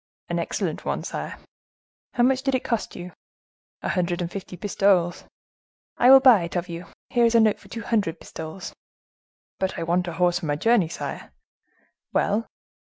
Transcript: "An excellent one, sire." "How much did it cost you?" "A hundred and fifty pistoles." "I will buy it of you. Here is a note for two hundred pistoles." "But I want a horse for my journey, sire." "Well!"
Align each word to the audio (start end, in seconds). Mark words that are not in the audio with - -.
"An 0.29 0.39
excellent 0.39 0.83
one, 0.83 1.03
sire." 1.03 1.37
"How 2.15 2.23
much 2.23 2.41
did 2.41 2.55
it 2.55 2.63
cost 2.63 2.95
you?" 2.95 3.11
"A 3.83 3.89
hundred 3.89 4.19
and 4.19 4.31
fifty 4.31 4.57
pistoles." 4.57 5.25
"I 5.97 6.09
will 6.09 6.19
buy 6.19 6.41
it 6.41 6.55
of 6.55 6.67
you. 6.67 6.87
Here 7.11 7.25
is 7.25 7.35
a 7.35 7.39
note 7.39 7.59
for 7.59 7.67
two 7.67 7.83
hundred 7.83 8.19
pistoles." 8.19 8.73
"But 9.59 9.77
I 9.77 9.83
want 9.83 10.07
a 10.07 10.13
horse 10.13 10.39
for 10.39 10.47
my 10.47 10.55
journey, 10.55 10.87
sire." 10.87 11.31
"Well!" 12.13 12.47